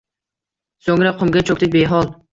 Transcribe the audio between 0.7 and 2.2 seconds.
So’ngra qumga cho’kdi behol